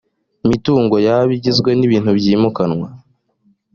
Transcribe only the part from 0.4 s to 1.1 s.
mitungo